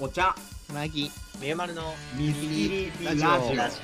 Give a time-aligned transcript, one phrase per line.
[0.00, 0.32] お茶。
[0.72, 1.10] マギ
[1.40, 3.56] みゆまるの水切りラジオ。
[3.56, 3.80] ラジ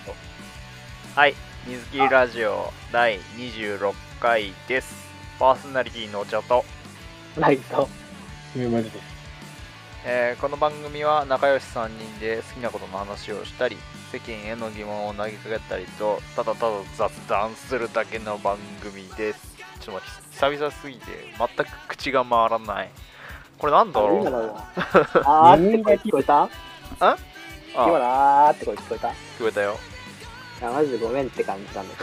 [1.16, 1.34] はい、
[1.66, 4.94] 水切りラジオ第26回です。
[5.40, 6.64] パーソナリティのお茶と、
[7.36, 7.88] ライト。
[10.06, 13.76] えーこの番組は仲良し3人で好きなことの話をしたり、
[14.12, 19.56] 世間への疑問を投げかけたりと、ただただ雑談するだけの番組です。
[19.80, 21.06] ちょっと待って、久々すぎて
[21.36, 22.90] 全く口が回らない。
[23.64, 24.24] これなんだろう？
[25.24, 26.42] あーって声聞こえた？
[27.00, 27.16] あ。
[27.74, 29.08] 今のあーって声聞こえた？
[29.08, 29.78] い聞こえたよ。
[30.60, 31.94] やマジでごめんって感じなんだ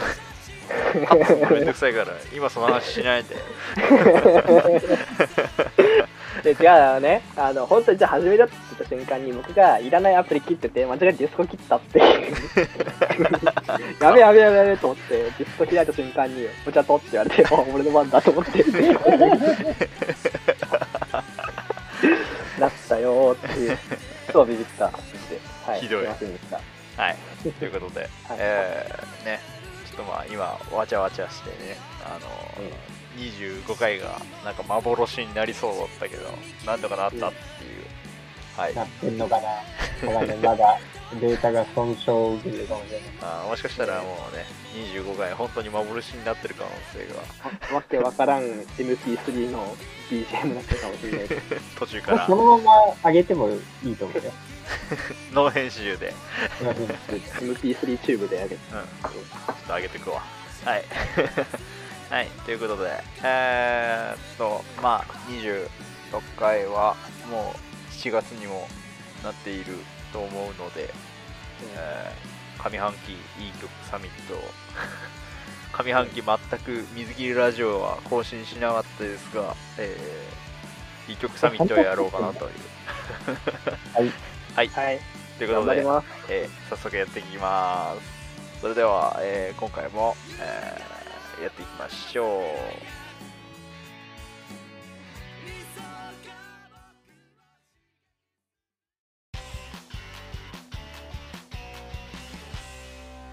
[1.06, 3.36] カットするのめんどくさいから、今その話しないで。
[6.42, 12.34] け どで違うあのねあの本当にじゃあ始めたって言った瞬間に僕がいらないアプリ切ってて間違えてディスコ切ったっていう。
[14.02, 18.64] やべやべやべやべと思ってディスコ開いた瞬間にお茶とって言われてあ俺の番だと思って
[22.58, 23.78] なったよーっていう。
[24.32, 24.98] そうビビったんで。
[25.66, 25.80] はい。
[25.80, 26.06] ひどい。
[26.96, 27.16] はい、
[27.58, 29.40] ということで、 えー、ね、
[29.86, 32.28] ちょっとまあ今、わちゃわちゃしてね、あの、
[33.16, 36.28] 25回がなんか幻になりそうだったけど、
[36.66, 37.86] なんとかなったっていう、
[38.56, 40.12] はい、なってんのかな。
[40.12, 40.78] わかんまだ
[41.20, 43.08] データが損傷を受けてるかもしれない。
[43.20, 44.44] あーもしかしたらもうね、
[44.92, 47.20] 25回、本当に幻になってる可能性が、
[47.70, 49.76] わわけわからん MP3 の
[50.10, 51.40] BGM になってるかもしれないけど
[51.78, 53.48] 途中からそのまま上げても
[53.84, 54.32] いいと思うよ。
[55.32, 56.14] ノー編集で、
[56.60, 58.50] MP3 チューブでやる。
[58.50, 60.22] うん、ちょっと上げてくわ。
[60.64, 60.84] はい。
[62.08, 62.90] はい、ということで、
[63.22, 65.68] えー、っと、まあ、26
[66.36, 66.94] 回は
[67.30, 68.68] もう7月にも
[69.24, 69.76] なっている
[70.12, 70.92] と思うので、
[71.76, 72.32] えー
[72.62, 73.12] 上半期
[73.42, 74.38] いい曲サミット
[75.76, 82.52] 上半期全く水切りラジオは更新しなかったですが、えー、いい曲サミットをやろうかなという。
[84.54, 85.00] はい。
[85.38, 86.06] ということで頑張り、ます。
[86.28, 93.01] えー早速やっていきますそれでは、えー今回も、えーやっていきましょう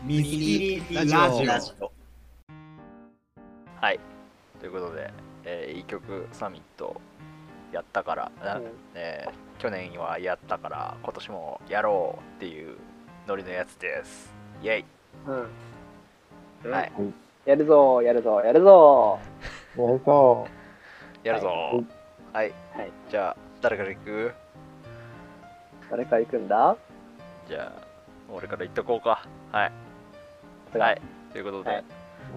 [0.05, 1.19] 水切りラジオ。
[3.81, 3.99] はい。
[4.59, 5.11] ということで、
[5.43, 7.01] えー、いい曲サミット
[7.73, 8.63] やったから、なうん
[8.95, 12.77] えー去年はやったから今年もやろうっていう
[13.27, 14.33] ノリのやつです。
[14.63, 14.85] イェイ。
[15.27, 16.71] うん。
[16.71, 16.91] はい。
[17.45, 19.19] やるぞ、やるぞ、やるぞ。
[19.75, 20.47] やるぞ。
[21.23, 21.49] やるぞ。
[22.31, 22.91] はい、はい。
[23.11, 24.33] じゃあ誰から行く？
[25.91, 26.77] 誰から行くんだ？
[27.49, 27.81] じゃあ
[28.31, 29.27] 俺から言っとこうか。
[29.51, 29.71] はい
[30.77, 31.01] はい。
[31.31, 31.83] ということで、はい。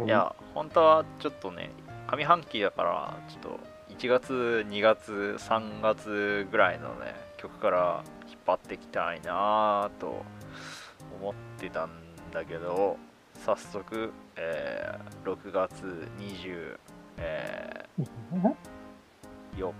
[0.06, 1.70] いや、本当はちょっとね、
[2.10, 3.60] 上半期だから、ちょっと
[3.94, 10.22] 1月、2月、3月ぐらいのね、曲から引っ張っていきたいなぁと
[11.20, 11.90] 思ってたん
[12.32, 12.96] だけど、
[13.44, 16.78] 早速、えー6月20、
[17.18, 19.74] えーよん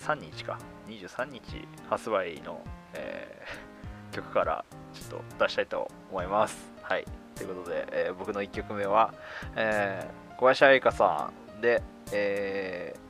[0.00, 2.60] ？3日か、23日発売の、
[2.94, 6.70] えー曲からちょっと出したいと思います。
[6.82, 7.04] はい。
[7.42, 9.12] ということで、えー僕の1曲目は、
[9.56, 11.82] えー小林愛香さんで、
[12.12, 13.02] えー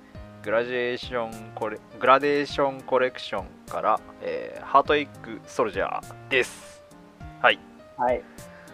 [0.45, 6.83] グラデーションコレグラデーションコレクションから、えーハートエッグソルジャーです。
[7.43, 7.59] はい。
[7.99, 8.23] はい。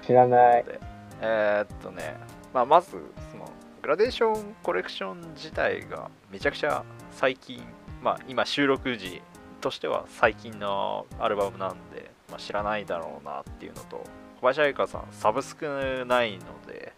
[0.06, 0.64] 知らない。
[0.64, 0.80] で
[1.20, 2.16] えーっとね、
[2.54, 2.90] まあ、まず
[3.32, 3.50] その
[3.82, 7.60] グラデーションコレクション自体がめちゃくちゃ最近、
[8.00, 9.22] まあ、今収録時
[9.60, 14.04] としては最近のアルバムなんで、まあ、知らないだろうなっていうのと
[14.40, 16.92] 小林愛香さんサブスクないので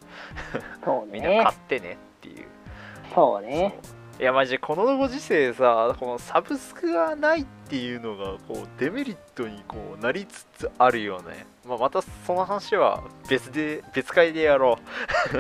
[0.84, 1.54] そうみんなね買。
[1.54, 2.46] ってねっていう。
[3.14, 3.74] そうね。
[4.18, 14.78] いやマジでこのご時世さこのサブスクがないっていうのがこうデメリットにこうなりつつあるよね、まあ、またその話は別で別会でやろ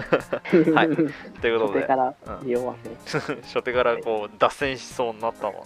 [0.74, 0.86] はい。
[0.88, 1.12] う
[1.42, 1.80] ということで。
[1.80, 3.42] 初手からうん。
[3.44, 5.60] 初手からこう脱線しそうになったもんね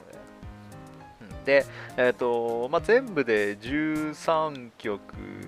[1.30, 1.44] うん。
[1.44, 1.64] で
[1.96, 5.04] えっ、とまあ全部で13曲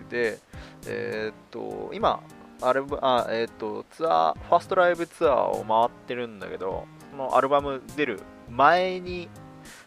[0.08, 0.38] で
[0.87, 2.21] えっ、と今
[2.62, 9.29] アルバあえっ、とツアーファーストライブツアーを回ってるんだけどそのアルバム出る前に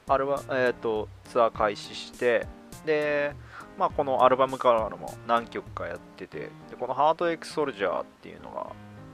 [0.07, 2.47] アルバ、えー、とツアー開始して
[2.85, 3.33] で、
[3.77, 8.67] まあ、このアルバムからも何曲かやっててでこの「ハートエクソルジャー」っていうのが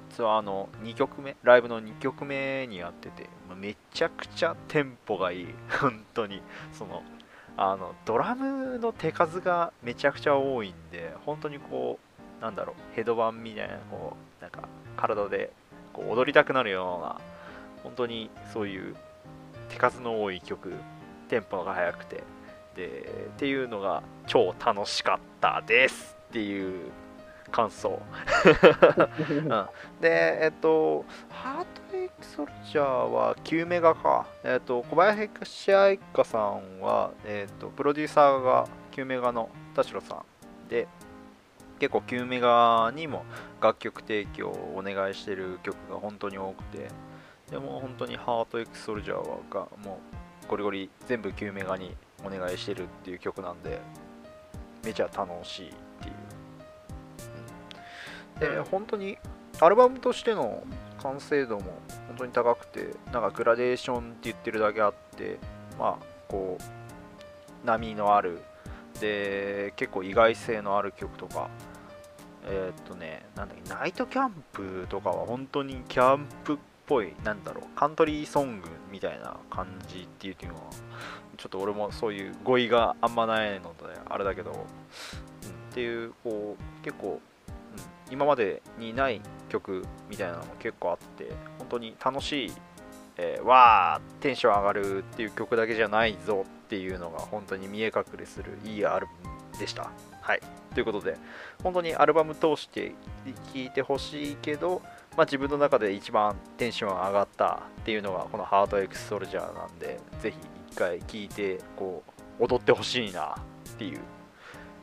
[0.09, 5.47] ツアーの2曲目ライブの2曲目にやっててめちゃくちゃテンポがいい。
[5.79, 6.41] 本当に。
[6.71, 7.03] その
[7.57, 11.99] あのドラムの手数がめちゃくちゃ多いんで本当にこ
[12.39, 14.67] うなんだろうヘドバンみたいなこうなんか
[14.97, 15.51] 体で
[15.93, 17.21] こう踊りたくなるような
[17.83, 18.95] 本当にそういう
[19.69, 20.73] 手数の多い曲
[21.29, 22.23] テンポが速くて。
[22.75, 26.91] でっていうのが超楽しかったですっていう
[27.51, 28.01] 感想、
[29.29, 29.49] うん、
[30.01, 34.25] でえっとハートエイクソルジャーは9メガか。
[34.43, 40.87] えっと小林愛香さんはえっとプロデューサーが9メガの田代さんで
[41.79, 43.25] 結構9メガにも
[43.61, 46.89] 楽曲提供をお願いしてる曲が本当に多くて。
[47.49, 49.99] でも本当にハートエクソルジャーがも
[50.43, 53.79] うゴリゴリ全部9メガにお願いしてるっていう曲なんで
[54.83, 55.73] めちゃ楽しい
[58.39, 59.17] で本当に
[59.61, 60.63] アルバムとしての
[61.01, 65.37] 完成度も本当に高くてなんかグラデーションって言ってるだけあって
[65.77, 68.39] まあこう波のある
[68.99, 71.49] で結構意外性のある曲とか
[72.47, 80.61] えーっとねなんだっけナイトキャンプとかは本当にキャンプっぽいなんだろうカントリーソングみたいな感じっていうのは
[81.37, 84.61] ちょっと俺もそういう語彙があんまないのであれだけど、うん、っ
[85.73, 87.19] ていうこう結構、
[88.11, 92.51] 今までにない曲みたいなのも結構あって本当に楽しい、
[93.17, 99.89] えーわーテンション上がるっていう曲だけじゃないぞっていうのが本当に見え隠れするいいアルバムでした。
[100.21, 100.41] はい、
[100.73, 101.17] ということで
[101.63, 102.93] 本当にアルバム通して
[103.53, 104.81] 聴いてほしいけど、
[105.15, 110.37] まあ、自分の中で一番テンション上がったっていうのがこのハートエクスソルジャーなんでぜひ
[110.71, 112.03] 一回聴いてこ
[112.39, 113.99] う踊ってほしいなっていう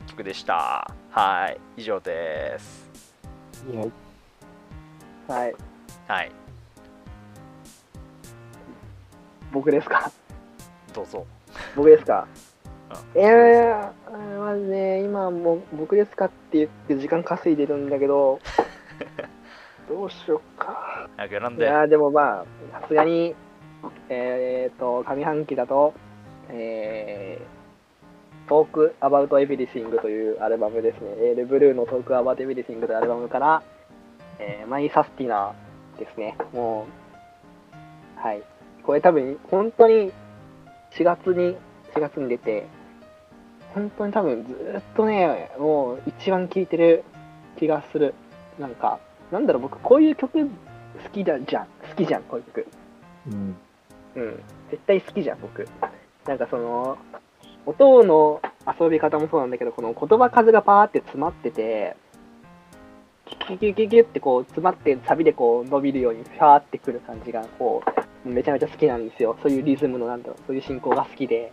[0.06, 0.90] 曲でした。
[1.10, 1.60] はい。
[1.76, 2.81] 以上です。
[5.28, 5.54] はい。
[6.08, 6.32] はい。
[9.52, 10.10] 僕ですか？
[10.94, 11.26] どうぞ。
[11.76, 12.26] 僕ですか？
[13.14, 13.92] いやいや、
[14.38, 18.38] まずね、今もう僕ですかって言って時間稼いでるんだけど、
[19.88, 21.08] どうしようか。
[21.56, 23.34] いや、でもまあ、さすがに、
[24.10, 25.94] えー、と、上半期だと、
[26.50, 27.51] えー、
[28.52, 31.08] Talk About Everything というアルバムですね。
[31.30, 33.62] AiRBLUE の Talk About Everything というアルバムから、
[34.38, 36.36] えーマイサスティナーですね。
[36.52, 36.86] も
[38.18, 38.42] う、はい。
[38.82, 40.12] これ多分、本当に
[40.98, 41.56] 4月に、
[41.94, 42.66] 4月に出て、
[43.72, 47.04] 本当に多分ずーっとね、もう一番聴いてる
[47.56, 48.12] 気がする。
[48.58, 49.00] なんか、
[49.30, 50.48] なんだろう、僕こういう曲好
[51.10, 51.66] きだじゃん。
[51.88, 52.66] 好きじゃん、こういう曲。
[53.28, 53.56] うん。
[54.16, 54.42] うん。
[54.70, 55.66] 絶対好きじゃん、僕。
[56.26, 56.98] なんかその、
[57.66, 58.40] 音の
[58.80, 61.96] 遊び方もそうなんだけど、この言葉数がパーって詰まってて、
[63.26, 67.82] キュキュキュキュってこう詰まってサビでこう伸びるようにファーってくる感じがこ
[68.24, 69.36] うめちゃめちゃ好きなんですよ。
[69.42, 71.52] そういうリズムのなんだろう、そういう進行が好きで、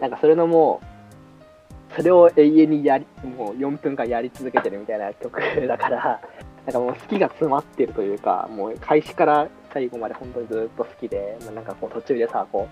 [0.00, 3.06] なんかそれのもう、それを永遠にやり、
[3.36, 6.20] もう4分間やり続けてるみたいな曲だから、
[6.64, 12.68] なんかもう好きが詰まってるというか、もう開始から最後まで本当にずっと好きで、なんかこう途中でさ、こ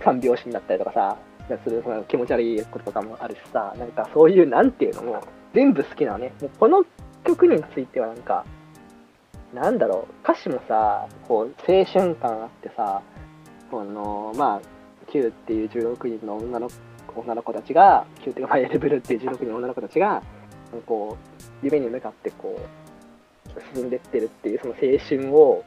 [0.00, 1.16] う、三拍子になったりとかさ、
[1.56, 5.22] するその気持ち悪いこととかもあるしさ、なんかそういう、なんていうのも、
[5.54, 6.32] 全部好きなのね。
[6.40, 6.84] もうこの
[7.24, 8.44] 曲についてはなんか、
[9.54, 13.00] なんだろう、歌詞もさ、こう、青春感あってさ、
[13.70, 14.60] この、まあ、
[15.10, 16.68] Q っていう16人の女の
[17.14, 20.22] 女の子たちが、Q っていうか、まあエルブルっていう16人の女の子たちが、
[20.86, 25.64] こう、夢に向かってこう、進んでってるっていう、その青春を、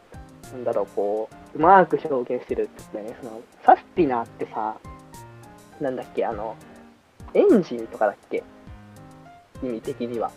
[0.54, 4.76] なんだろう、こう、うまく表現してるって言ってね、その、サスティナってさ、
[5.82, 6.56] なんだっけ、あの、
[7.34, 8.44] エンジンとかだっけ？
[9.64, 10.32] 意味的には。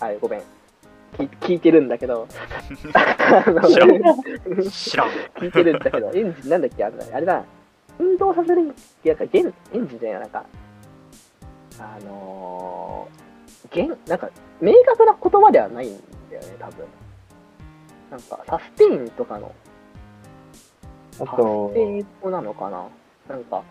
[0.00, 0.42] あれ、ごめん。
[1.16, 2.28] 聞聞いてるんだけど。
[2.76, 4.02] 知らん
[4.70, 6.84] 知らん聞いてるんだけど、エンジンなんだっけ？
[6.84, 7.44] あれだ、あれだ。
[7.98, 10.44] 運動させるってやつか、ゲン、エンジンじゃないなんか、
[11.78, 14.28] あのー、ゲン、なんか、
[14.60, 15.98] 明確な言葉ではないん
[16.30, 16.86] だよね、多分。
[18.10, 19.50] なんか、サステインとかの
[21.20, 22.84] あ発と、声語なのかな？
[23.28, 23.62] なんか、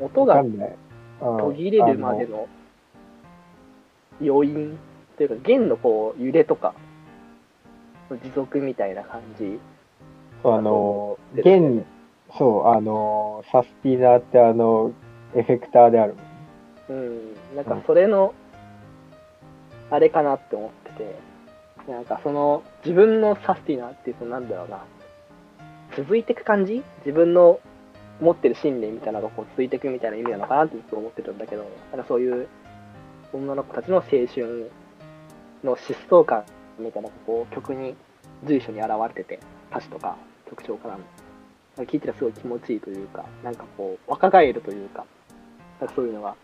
[0.00, 0.42] 音が
[1.20, 2.48] 途切れるまでの
[4.20, 4.78] 余韻
[5.16, 6.74] というか、弦のこう揺れとか、
[8.10, 9.58] 持続みたいな感じ。
[10.44, 11.60] あの、ですね。
[11.60, 11.86] 弦、
[12.36, 14.92] そう、あの、サスティナーってあの、
[15.34, 16.14] エフェクターである。
[16.88, 18.34] うん、なんかそれの、
[19.90, 21.18] あれかなって思ってて、
[21.90, 24.84] なんかその、自分のサスティナーっていうとなんだろうな、
[25.96, 26.82] 続いていく感じ？
[27.06, 27.60] 自分の
[28.20, 32.48] 持ってる信念みたいなのがこう続いていくみたいな意味なのかなってずっと思ってるんだけど、なんかそういう
[33.32, 34.70] 女の子たちの青春
[35.62, 36.44] の疾走感
[36.78, 37.94] みたいなのがこう曲に
[38.44, 39.40] 随所に現れてて、
[39.70, 40.16] 歌詞とか
[40.48, 41.04] 曲調からも。
[41.76, 45.04] なんか聞いててすごい気持ちいいというか、なんかこう、若返るというか、
[45.80, 46.36] なんかそういうのが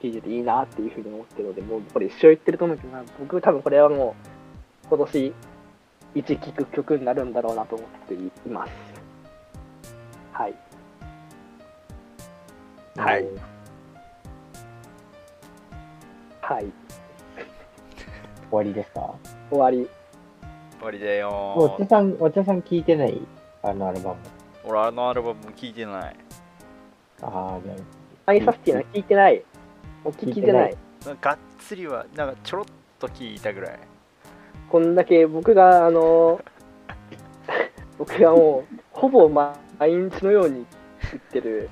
[0.00, 4.14] 聞いてていいなっていうふうに思ってるので、もうこれ一生言ってると思うけどな、僕多分これはも
[4.84, 5.32] う今年
[6.14, 8.91] 一聴く曲になるんだろうなと思っています。
[10.32, 10.54] はい。
[12.96, 13.38] はいうん
[16.40, 16.64] はい。
[16.64, 16.72] 終
[18.50, 19.14] わりですか？
[19.50, 19.88] 終わり。
[20.78, 23.20] 終わりだお茶よさん、お茶さん聞いてない？
[23.62, 24.16] あのアルバム。
[24.64, 26.16] 俺あのアルバム聞いてない
[27.22, 27.74] ああ、じゃ
[28.26, 29.42] アイサスティな聞いてない。
[30.04, 30.76] もう聞いてない。
[31.20, 32.66] がっつりはなんかちょろっ
[32.98, 33.78] と聞いたぐらい
[34.70, 36.40] こんだけ僕が、あの
[37.98, 40.66] 僕がもう、ほぼ毎日のように
[41.10, 41.70] 言ってる、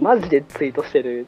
[0.00, 1.26] マジでツイートしてる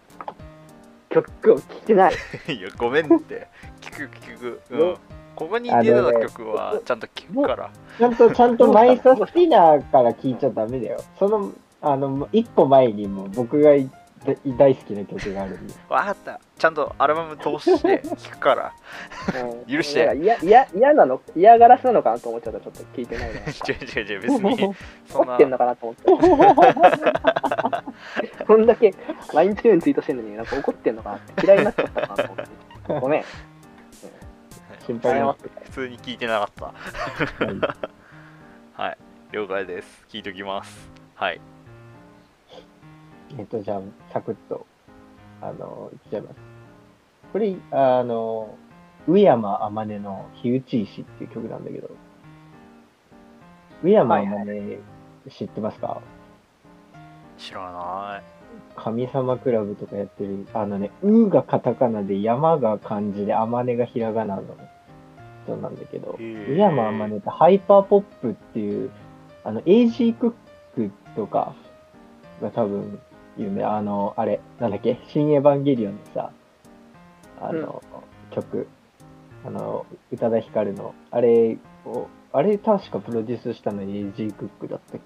[1.11, 2.15] 曲を聞いてない。
[2.49, 3.49] いやごめんって
[3.81, 4.97] 聞く聞くうん
[5.37, 7.71] ここに出た曲はちゃんと聞くからあ。
[7.99, 10.99] ちゃんと、ちゃんとマイサスティナーから聞いちゃダメだよ。
[11.19, 11.53] その、
[11.83, 13.91] あの、一個前にも僕がい
[14.59, 15.75] 大好きな曲があるんで。
[15.89, 18.73] わかったちゃんとアルバム通して 聞くから。
[19.43, 19.65] うん。
[19.67, 20.17] 許して。
[20.75, 21.21] 嫌なの？
[21.37, 22.59] 嫌がらせなのかなと思っちゃった。
[22.59, 23.41] らちょっと聞いてないな。
[23.41, 23.47] 違う
[23.85, 24.75] 違う違う別に。
[25.07, 25.33] そんな。
[25.33, 26.05] 怒ってんのかなと思って。
[28.47, 28.95] こんだけ
[29.33, 33.01] 毎日のようにツイートしてんのに、なんか怒ってんのかなって嫌いになっちゃったのかなと思って。
[33.01, 33.25] ごめん。
[34.87, 35.37] 心配な。
[35.65, 36.67] 普通に聞いてなかった。
[36.67, 36.73] は
[37.53, 37.61] い。
[38.75, 38.99] はい。
[39.33, 40.07] 了解です。
[40.09, 40.91] 聞いときます。
[41.17, 41.41] はい
[43.39, 43.81] えっと、じゃあ、
[44.13, 44.67] サクッと、
[45.41, 46.37] あの、いっちゃいます。
[47.33, 48.57] これ、あの、
[49.07, 51.91] 上山あまねの火打ち石っていう曲なんだけど、
[53.83, 54.79] 上山あまね
[55.31, 56.01] 知ってますか、
[57.39, 58.23] 知らない。
[58.75, 64.43] 神様クラブとかやってる、あのね、うがカタカナで山が漢字であまねがひらがなの
[65.45, 68.91] 人なんだけど、上山あまねって hyperpop っていう、
[69.45, 70.33] あの、エイジークッ
[70.75, 71.55] クとか
[72.43, 72.99] が多分
[73.37, 76.31] 有名、あの、あれ、なんだっけ、新エヴァンゲリオンのさ、
[77.41, 77.83] あの、
[78.31, 78.67] 曲、
[79.45, 84.99] あの、宇多田ヒカルの、あれを、あれ確かプロデュースしたのエイジークックだった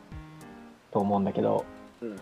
[0.93, 1.65] と思うんだけど、
[2.01, 2.17] うん。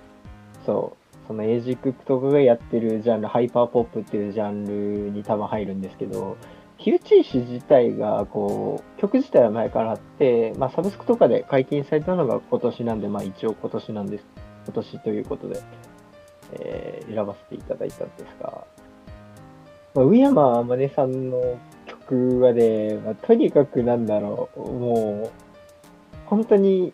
[0.66, 6.36] そう、そのエイジークックとかがやってるジャンル、 hyperpop っていうジャンルに多分入るんですけど、
[6.78, 14.24] ヒューチー氏自体が、こう、曲自体は前からあって、まあ、サブスクとかで解禁されたのが今年なんで、まあ、一応今年なんです。
[14.64, 15.60] 今年ということで、
[16.52, 18.64] えー選ばせていただいたんですが、
[19.94, 25.30] まあ、宇山あまねさんの曲はね、まあ、とにかくなんだろう、もう、
[26.26, 26.92] 本当に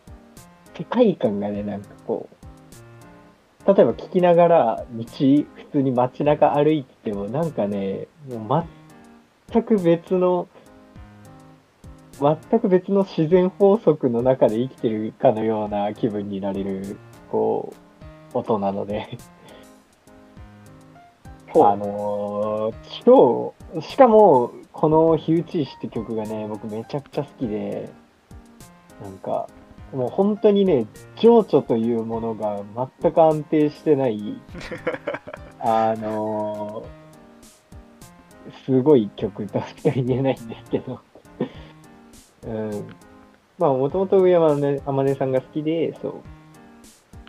[0.76, 8.64] 世界観がね、なんかこう、例えば聞きながら道、普通に街中歩いてても、なんかね、もう
[9.50, 10.49] 全く別の、
[12.20, 16.96] 全く別の自然法則の中で生きてるかのような気分になれる、
[17.30, 17.73] こ
[18.34, 19.18] う、音なので、
[21.56, 27.88] あのー超、しかも、このヒューチーシって曲がね、僕めちゃくちゃ好きで、
[29.02, 29.49] なんか、
[29.92, 32.62] もう本当にね、情緒というものが
[33.00, 34.40] 全く安定してない、
[35.61, 37.04] あのー
[38.66, 41.00] すごい曲としか言えないんですけど、
[42.46, 42.87] うん。
[43.58, 46.08] まあ、もともと上山ね天音さんが好きで、そ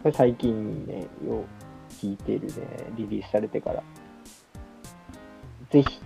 [0.04, 0.12] う。
[0.12, 1.46] 最近ね、よう
[2.00, 2.54] 聴いてるね、
[2.96, 3.84] リリースされてから。
[5.70, 6.02] ぜひ。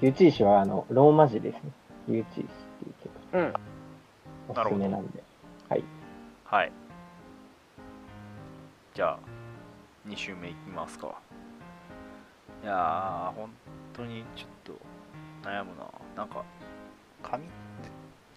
[0.00, 1.60] ヒューチー氏は、あの、ローマ字ですね。
[2.06, 3.38] ヒューチー氏っていう曲。
[3.38, 3.52] うん。
[4.48, 5.22] おすすめなんで。
[5.68, 5.84] はい。
[6.52, 6.72] はい
[8.94, 9.18] じゃあ
[10.06, 11.18] 2週目いきますか
[12.62, 13.50] いやー本
[13.94, 16.44] 当にちょっと悩むななんか
[17.22, 17.44] 紙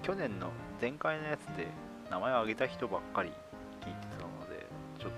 [0.01, 0.47] 去年の
[0.79, 1.67] 前回のやつで
[2.09, 3.31] 名前を挙げた人ばっかり
[3.81, 4.65] 聞いてたので
[4.97, 5.11] ちょっ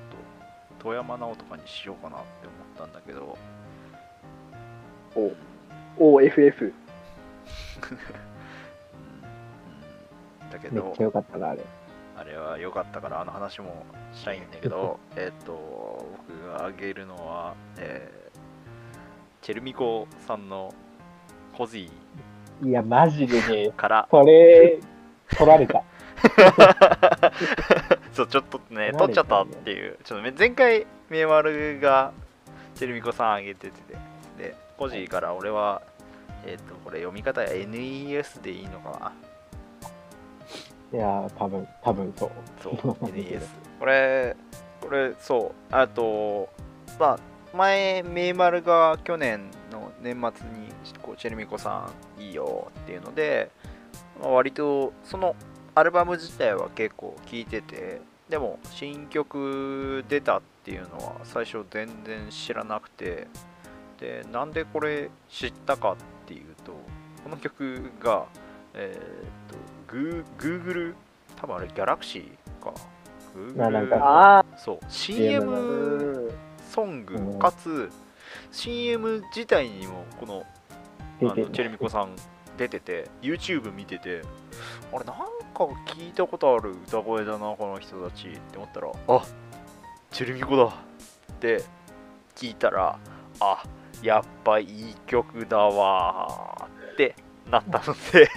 [0.79, 3.37] と遠山直とかにしようかなって思ったんだけどお
[5.97, 6.65] OFF。
[6.65, 6.73] うん
[10.51, 11.61] だけどめっちゃ良かったな、あれ。
[12.15, 18.27] あれは良かったからあの話もしたいんだけど えっと僕が挙げるのは、えー
[19.39, 20.73] チェルミコさんの
[21.55, 21.89] コジ
[22.61, 24.77] いや、マジでねー、からそれ、
[25.37, 25.83] 取られた。
[28.11, 32.11] そうちょっとね取っちゃったっていうちょっとね前回メーマルが
[32.75, 33.73] チェルミコさん挙げてて
[34.37, 35.81] でコジーから俺は
[36.45, 39.13] えっとこれ読み方 NES でいいのかな？
[40.93, 42.31] いやー、多分、多分そう。
[42.63, 42.75] そう、
[43.11, 43.41] NES。
[43.77, 44.37] これ、
[44.79, 46.47] これ、そう、あと、
[46.97, 47.19] まあ、
[47.53, 50.69] 前、メイマルが去年の年末に、
[51.01, 53.51] こうチェルミコさんいいよっていうので、
[54.21, 55.35] まあ、割と、その
[55.75, 63.27] アルバム自体は結構聴いてて、でも、新曲出たっていうのは最初全然知らなくて、
[63.99, 66.73] で、なんでこれ知ったかっていうと、
[67.23, 68.25] この曲が、
[68.73, 69.01] えーっ
[69.51, 70.93] と、グー Google、
[71.35, 72.73] 多分あれ、ギャラクシーか。
[73.35, 76.29] Google そう、う CM ん。
[76.69, 77.89] ソソングうんかつ
[78.51, 80.43] CM 自体にもこの
[81.21, 82.15] あのチェルミコさん
[82.57, 84.21] 出てて YouTube 見てて
[84.93, 85.25] あれなんか
[85.87, 89.23] 聞いたことある歌声だなこの人たちって思ったらあ
[90.11, 90.69] チェルミコだっ
[91.39, 91.63] て
[92.35, 92.99] 聞いたら
[93.39, 93.63] あ
[94.01, 97.15] やっぱいい曲だわーって
[97.49, 98.29] なったので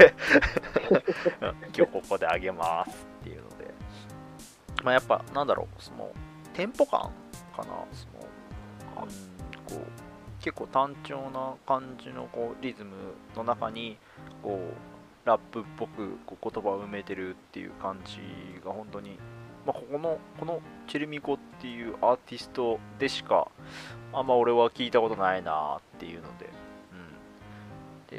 [1.77, 3.71] 今日ここであげますっていうので。
[4.83, 6.11] まあやっぱなんだろうその
[6.55, 7.11] テンポ感
[7.55, 8.07] かなそ
[8.97, 12.93] のうんこう結構単調な感じのこうリズム
[13.37, 13.99] の中に
[14.43, 18.19] こうラップっぽくこう言葉を埋めてるっていう感じ
[18.65, 19.19] が本当に、
[19.67, 23.49] まあ、ここのこのチェルミコっていうアーティストでしか
[24.13, 26.51] あんま俺は聞いたことないなっていうので,、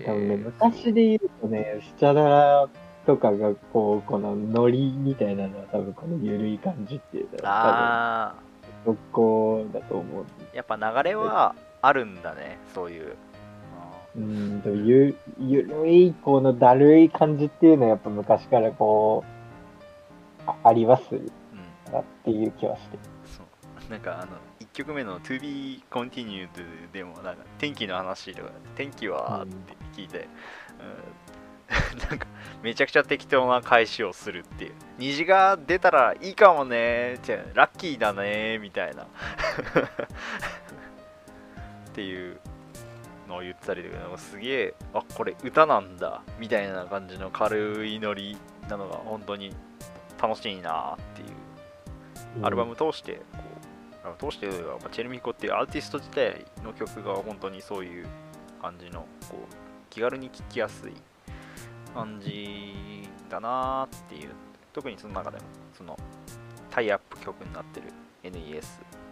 [0.05, 2.69] うん、で昔で言うとね、スチャダラ
[3.05, 8.35] とかがこう、このノリみたいなのは多分この緩い感じっていうのはあ
[8.85, 10.25] 多分そこだと思う。
[10.53, 13.15] ーやっぱ流れはあるんだねそういう、
[14.15, 19.30] うん、でもゆゆるい、このだるい感じっていうのはやっぱ昔からこう、
[20.47, 21.03] ああります？
[21.11, 21.31] うん。
[21.91, 22.97] なっていう気はして。
[23.25, 23.43] そ
[23.87, 23.91] う。
[23.91, 26.49] なんかあの1曲目の To be continued
[26.91, 30.27] でもなんか天気の話とか天気はうんって聞いて、
[30.79, 30.83] う
[31.97, 32.01] ん。
[32.09, 32.27] なんか
[32.63, 34.73] めちゃくちゃ適当な返しをするっていう。
[34.97, 39.03] 虹が出たらいいかもねじゃあラッキーだねみたいな。
[41.89, 42.39] っていう
[43.27, 48.37] のを言ってたりとかすげえあこれ歌なんだみたいな感じの軽いノリ
[48.69, 49.53] なのが本当に
[50.21, 51.27] 楽しいなっていう。
[52.43, 53.39] アルバム通してこ
[54.27, 58.07] う、通してというかまあチェルミコっていうアーティスト自体の曲が本当にそういう
[58.61, 59.53] 感じのこう
[59.89, 60.93] 気軽に聴きやすい
[61.93, 64.29] 感じだなっていう
[64.71, 65.43] 特にその中でも
[65.77, 65.97] その
[66.69, 67.87] タイアップ曲になってる
[68.23, 68.63] NES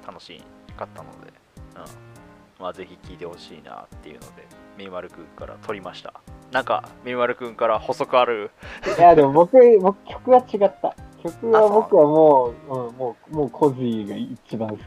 [0.08, 0.42] 楽し
[0.78, 1.34] かったので、
[1.76, 6.14] うん、まあぜひ聴いてほしいなっていうのでメイマルくんから取りました。
[6.54, 8.50] なんかメイマルくんから補足ある？
[8.98, 10.96] いや、でも僕、僕曲は違った。
[11.24, 14.82] 曲は僕はもう、うん、もう、もうコズィが一番好き。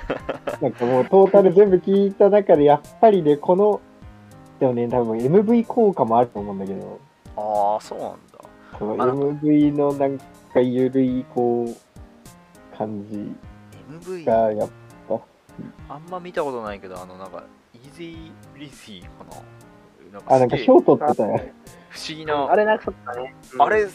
[0.62, 3.80] なんかもうトータル全部聞いた中で、やっぱりね、この、
[4.58, 6.98] でもね、多分 MV 効果もあると思うんだけど、
[7.36, 8.18] ああそうなんだ。
[8.78, 10.18] その MV のなん
[10.52, 13.32] かゆるい、こう、感じ
[13.90, 14.68] MV が、やっ
[15.08, 15.20] ぱ、
[15.88, 19.42] あんま見たことないけど、あの、なんか、イージーリジーかな？
[20.12, 21.40] なんかあ、なんか賞取ってたよ。
[21.88, 23.34] 不思議な、あれなんかそうだね。
[23.54, 23.62] うん。
[23.62, 23.86] あれ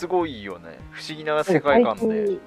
[0.00, 0.78] すごいよね。
[0.92, 2.22] 不思議な世界観で。
[2.22, 2.40] へ最近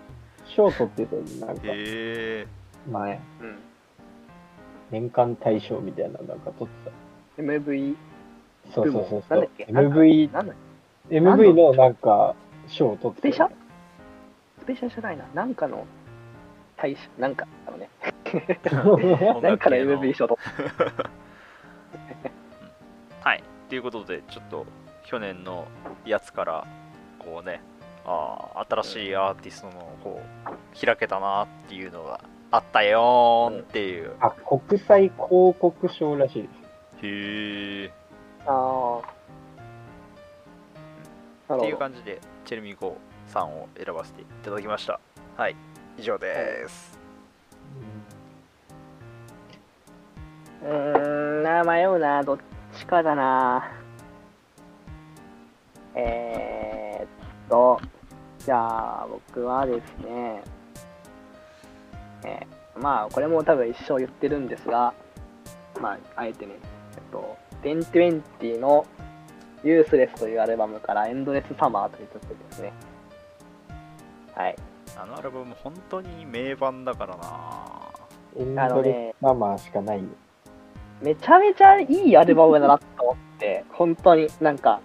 [0.55, 2.47] 賞取ってたよなんか、え。
[2.89, 3.59] 前、うん。
[4.89, 7.95] 年間大賞みたいな、なんか取って MV、
[8.69, 8.73] た。
[8.73, 9.65] そうそうそうそうなんだっけ？
[9.71, 10.53] なんか MV、なんだ
[11.11, 11.73] MV の？
[11.75, 12.33] なんか、
[12.65, 13.49] 賞を取ってスペシャ？
[14.61, 15.25] スペシャルじゃないな。
[15.35, 15.85] なんかの
[16.75, 17.87] 大使、なんかあのね。
[18.83, 20.39] 音 なんかの MV 賞と。
[23.21, 23.43] はい。
[23.69, 24.65] ということで、ちょっと
[25.05, 25.67] 去年の
[26.03, 26.65] やつから、
[27.25, 27.61] こうね、
[28.05, 34.15] あー新しいアーティストのこう開けたなっていうのがあったよーんっていう。
[34.19, 36.49] あ、国際広告賞らしいで
[37.01, 37.05] す。
[37.05, 37.91] へえ。
[38.45, 39.13] ああ。
[41.49, 41.71] なってい。
[41.71, 44.99] う感じで、チェルミコさんを選ばせていただきました。
[45.37, 45.55] はい。
[45.97, 46.99] 以上です。
[50.63, 52.23] うーん、な、迷うな。
[52.23, 52.37] どっ
[52.77, 53.82] ちかだな。
[55.95, 57.07] えー、っ
[57.49, 57.79] と、
[58.39, 60.43] じゃあ、僕はですね、
[62.23, 64.93] えーまあ、これも多分一生言ってるんですが、
[65.81, 66.53] まあ、あえてね、
[66.95, 68.85] えっと、1020の
[69.63, 72.73] ユースレスというアルバムからエンドレスサマーという曲ですね。
[74.35, 74.55] はい。
[74.97, 77.23] あのアルバム本当に名盤だからな
[78.37, 80.05] エンドレスサマーしかないよ。
[81.01, 84.81] めちゃめちゃいいアルバムだなと思って、本当になんか、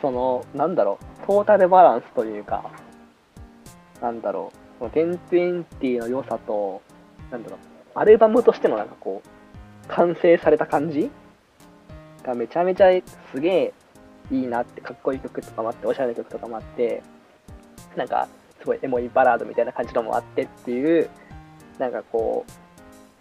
[0.00, 2.70] その、なんだろう、トータルバランスというか、
[4.00, 6.80] なんだろう、その1020の良さと、
[7.30, 7.58] なんだろう、
[7.94, 11.10] アルバムとしてのなんかこう、完成された感じ
[12.22, 12.90] がめちゃめちゃ
[13.32, 13.74] すげえ
[14.30, 17.02] いいなって、かっこいい曲とかもあって、おしゃれな曲とかもあって、
[17.96, 18.28] なんか、
[18.60, 21.08] すごいエモいバラードみたいな感じのもあってっていう、
[21.78, 22.52] なんかこう、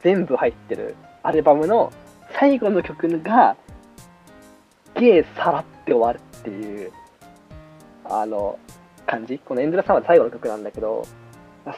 [0.04, 1.92] 全部入ってるアルバムの
[2.40, 3.56] 最後の曲が、
[4.96, 6.92] ゲーさらって終わるっていう、
[8.06, 8.58] あの、
[9.06, 9.40] 感じ？
[9.40, 11.04] このエンドレスサマー最後の曲なんだけど、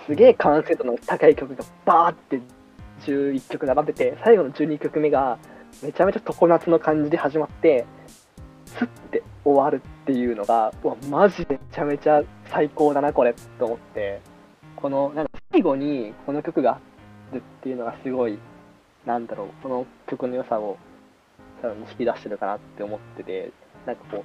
[0.05, 2.41] すげえ完成度の高い曲がバーって
[3.01, 5.39] 11曲並べて、最後の12曲目が
[5.81, 7.85] めちゃめちゃ常夏の感じで始まって、
[8.65, 14.21] スッて終わるっていうのが、うわ、マジでめちゃめちゃ最高だな、これ、と思って、
[14.75, 18.37] この、なんか最後にこの曲があるっていうのがすごい、
[19.05, 20.77] なんだろう、この曲の良さを
[21.61, 23.51] 多分引き出してるかなって思ってて、
[23.85, 24.23] なんかこ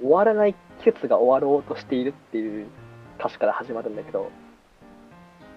[0.00, 2.66] う、終わらない季節が終わろうとしているっていう
[3.18, 4.30] 歌詞から始まるんだけど、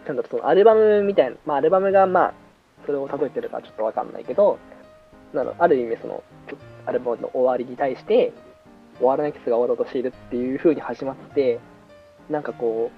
[0.07, 2.33] なんだろ、そのアルバムみたいな、まあアルバムがまあ、
[2.85, 4.59] それを例えてるかちょっとわかんないけど、
[5.33, 6.23] なのある意味その、
[6.85, 8.33] アルバムの終わりに対して、
[8.97, 11.59] 終わらない季節が終わろうとしているっていう風に始まって、
[12.29, 12.91] なんかこ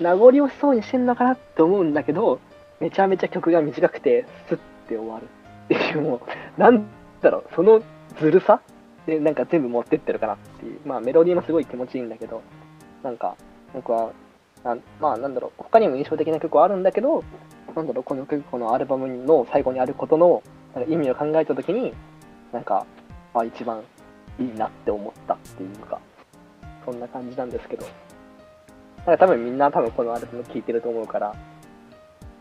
[0.00, 2.40] う、名残惜しそうにしてんのかなって思うんだけど、
[2.80, 5.28] めちゃめちゃ曲が短くて、スッて終わる
[5.66, 6.86] っていう、もう、なん
[7.22, 7.80] だろう、その
[8.18, 8.60] ずるさ
[9.06, 10.80] で、なんか全部持ってってるかなっていう。
[10.86, 12.42] まあメロディーもすごい気持ちいいんだけど、
[13.02, 13.36] なんか、
[13.74, 14.10] 僕は、
[14.62, 17.22] なまあなんだろう、他にも印象的な曲はあるんだけど、
[17.74, 20.42] なんだろう、この曲、このアルバムの最後にあることの
[20.74, 21.92] なんか意味を考えたときに、
[22.52, 22.86] なんか、
[23.34, 23.82] まあ一番
[24.38, 25.98] いいなって思ったっていうか、
[26.84, 27.86] そんな感じなんですけど、
[29.06, 31.34] なんか多分みんな多分このアルバム聴いてると思うから、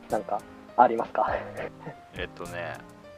[0.10, 0.40] なんか、
[0.78, 1.28] ありますか？
[2.18, 2.74] えっとね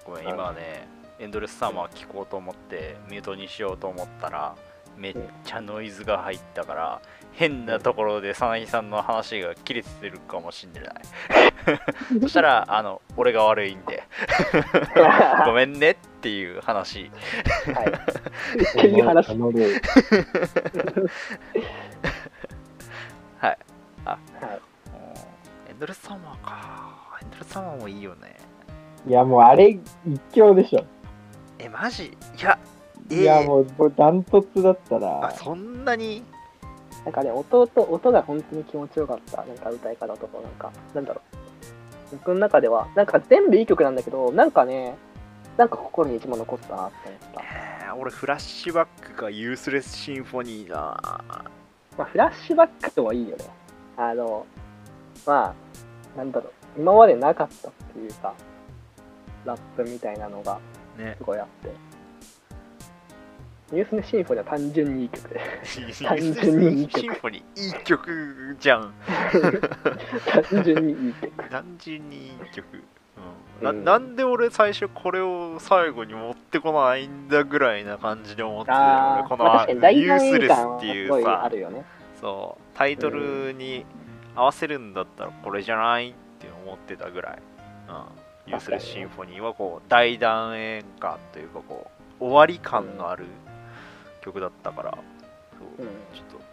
[0.06, 0.88] ごめん今ね
[1.20, 4.56] エンドレスサマー聞こうと思ってミュートにしようと思ったら
[4.98, 7.02] めっちゃノイズが入ったから
[7.34, 10.84] 変なところで佐々木さんの話が切れてるかもしんない
[12.22, 14.04] そしたらあの俺が悪いんで
[15.46, 17.12] ごめんねっていう話
[17.74, 17.88] はい。
[17.88, 19.28] っていう話。
[19.30, 19.38] はい
[23.40, 23.58] はい。
[25.70, 28.38] エンドレスサマーかエンドレスサマーもいいよね
[29.08, 29.82] いや、もうあれ一
[30.32, 30.84] 強でしょ。
[31.60, 32.06] えマジ？
[32.06, 32.60] いや
[33.10, 36.24] えーいや、もうもうダントツだったあら、そんなに？
[37.04, 39.44] なんかね、音と、音が本当に気持ちよかった。
[39.44, 41.22] なんか歌い方とか、なんか、なんだろ
[42.14, 42.16] う。
[42.18, 44.96] 僕の中では、なんか全部いい曲なんだけど、なんかね、
[45.56, 47.42] なんか心に一番残ったなって思った。
[47.42, 53.46] えー俺フラッシュバックかユースレスシンフォニーだまあ、フラッシュバックとはいいよね。
[53.96, 54.46] あの、
[55.26, 55.56] ま
[56.16, 58.34] あ、なんだろう、今までなかったっていうか、
[59.46, 60.60] ラップみたいなのが
[60.98, 61.16] ね。
[61.18, 61.96] すごいあって。
[63.72, 65.30] ニュースのシンフォニーは単純にいい曲。
[65.34, 65.40] で。
[66.06, 67.00] 単純にいい曲。
[67.00, 68.94] シンフォニーいい曲じゃん。
[70.52, 71.50] 単純にいい曲。
[71.50, 72.84] 単純にいい曲、
[73.60, 73.64] うん。
[73.64, 73.84] なうん。
[73.84, 78.76] なんで俺最初これを最後に持ってこないんだぐらいな感じで思ってこ
[79.38, 81.50] のまあ、ユースレスっていうさ。
[81.50, 81.86] ね。
[82.22, 82.78] そう。
[82.78, 83.86] タイトルに
[84.36, 87.38] 合わせるんだったらこれじゃないって思ってたぐらい、
[87.88, 87.96] うん、
[88.48, 93.26] ユースレスシンフォニーはこう大団円感というかこう終わり感のある
[94.22, 94.98] 曲だったから、
[95.78, 95.88] そううん。
[96.14, 96.46] ちょっと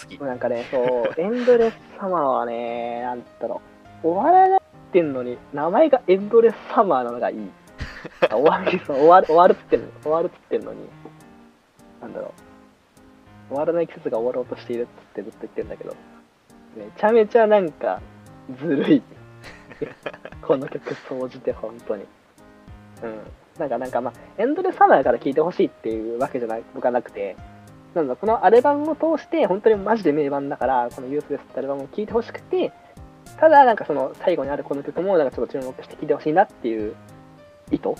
[0.00, 0.18] 好き。
[0.18, 3.60] なんかね、そう、エンドレスサマーはね、 なんだろ
[4.02, 7.50] う、終わらないってんのに、名前がエンドレスサマーなのがいい。
[8.30, 10.88] あ終わる、そう終わる、終わるって終わるってんのに、
[12.00, 12.32] なんだろ
[13.50, 15.94] う、終わらない季節が終わろうとしているってずっと言ってるんだけど、
[16.76, 18.00] めちゃめちゃなんか、
[18.58, 19.02] ずるい。
[20.42, 22.04] この曲、総じて本当に。
[23.02, 23.20] うん。
[23.58, 27.36] なんか、なんかまあ、エンドレスサマーから聴いてほしいっていうわけじゃない、僕はなくて、
[27.94, 32.72] なんだ、このアルバムを通して、本当にマジで名盤だから、このユースレスってアルバムを聴いてほしくて、
[33.38, 36.94] ただ、なんかその最後にあるこの曲も、なんかちょっと注目して聴いてほしいなっていう
[37.70, 37.96] 意図、うん、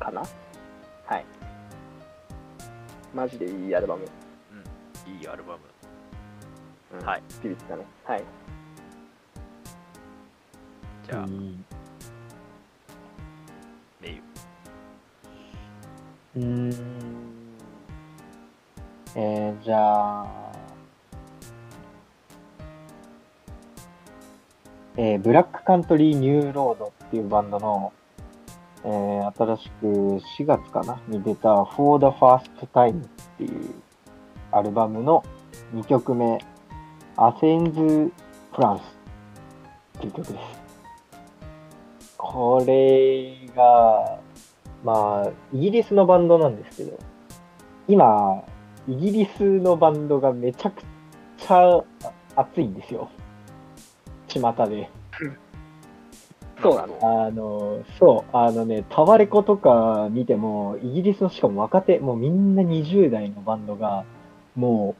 [0.00, 0.22] かな
[1.06, 1.24] はい。
[3.14, 4.04] マジでいいアルバム。
[5.06, 5.60] いいアルバム
[6.98, 7.22] うんはい。
[7.42, 7.84] ビビったね。
[8.04, 8.22] はい。
[11.06, 11.64] じゃあ、うん
[14.00, 14.22] メイユ
[16.36, 16.72] うーん。
[19.14, 20.26] えー、じゃあ、
[24.96, 27.92] えー、 Black Country, New Road っていうバンドの、
[28.84, 31.00] えー、新しく4月かな？
[31.08, 33.74] に出た For the First Time っていう
[34.50, 35.22] アルバムの
[35.74, 36.38] 2曲目、
[37.16, 38.12] アセンズ・
[38.52, 38.82] フランス
[39.98, 40.61] っていう曲です。
[42.32, 44.18] これが、
[44.82, 46.98] まあ、イギリスのバンドなんですけど、
[47.88, 48.42] 今、
[48.88, 50.82] イギリスのバンドがめちゃく
[51.36, 51.84] ちゃ
[52.34, 53.10] 熱いんですよ。
[54.28, 54.88] 巷で。
[56.62, 57.26] そうなの？
[57.26, 64.04] あの、そう、あのね、タワレコとか見ても、イギリスのしかも若手、もうみんな20代のバンドが、
[64.56, 64.94] も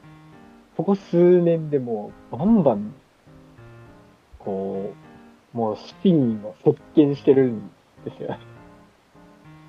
[0.73, 2.93] う、ここ数年でもう、バンバン、
[4.37, 5.02] こう、
[5.53, 7.69] もうシーンを席巻してるん
[8.05, 8.37] ですよ。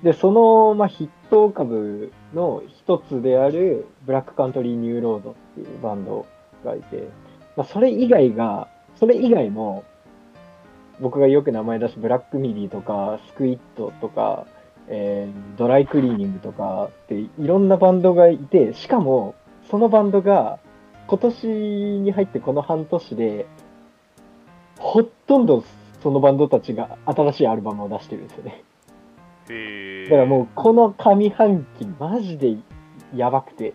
[0.03, 6.25] で、その、まあ、筆頭株の一つである、 Black Country, New Road っていうバンド
[6.63, 7.07] がいて、
[7.55, 8.67] まあ、それ以外が、
[8.99, 9.83] それ以外も、
[10.99, 14.45] 僕がよく名前出す black midi とか、 Squid とか、
[14.87, 19.35] えー Dry Cleaning とかっていろんなバンドがいて、しかも、
[19.71, 20.59] そのバンドが
[21.07, 23.47] 今年に入ってこの半年で、
[24.95, 25.61] ほとんど
[26.01, 28.63] そのバンドたちが新しいアルバムを出してるんですよね。
[30.05, 32.55] だからもうこの上半期マジで
[33.13, 33.73] やばくて。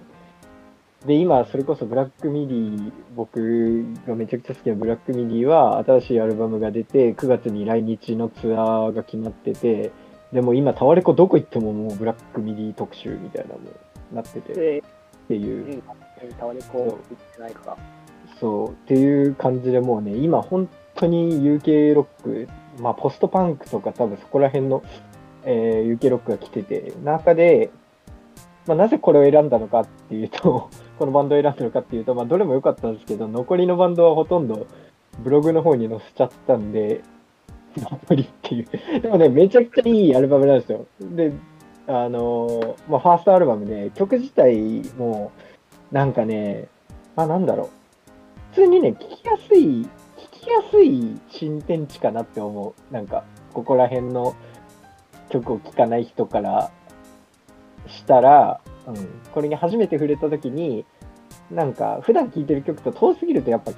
[1.05, 9.93] で、今それこそ black midi、僕がめちゃくちゃ好きな black midi は新しいアルバムが出て、9月に来日のツアーが決まってて、
[10.33, 13.71] でも今タワレコどこ行ってももう black midi 特集みたいなのも
[14.15, 14.83] なっててっで、
[15.29, 15.77] ていうう。
[15.77, 15.83] ん、
[16.39, 16.99] タワレコ行っ
[17.35, 17.77] てないから。
[18.41, 20.67] そう、っていう感じでもうね、今本
[21.01, 22.49] 当に UK ロック、
[22.81, 24.83] まあポストパンクとか多分そこら辺の、
[25.45, 27.71] えー UK ロックが来てて、中で、
[28.67, 34.67] まあなぜこれを選んだのかっていうと、 このバンドを選んだのかっていうと、まあどれも良かったんですけど、残りのバンドはほとんど
[35.21, 37.01] ブログの方に載せちゃったんで、
[38.09, 39.01] 無理っていう。
[39.01, 40.87] でもね、めちゃくちゃいいアルバムなんですよ。
[41.01, 41.33] で、
[41.87, 45.33] あのまあファーストアルバムで、曲自体も、
[45.91, 46.69] なんかね、
[47.17, 47.69] まあ、なんだろう。
[48.53, 49.87] 普通にね、聞きやすい、
[50.41, 52.95] きやすい新天地かなって思う。
[52.95, 54.35] なんか、ここら辺の
[55.29, 56.71] 曲を聴かない人から
[57.87, 58.97] したら、うん、
[59.33, 60.85] これに初めて触れた時に、
[61.51, 63.73] なんか、普段聴いてる曲と遠すぎるとやっぱ、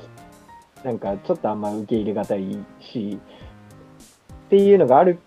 [0.84, 3.18] なんか、ちょっとあんま受け入れがたいし、
[4.46, 5.18] っていうのがある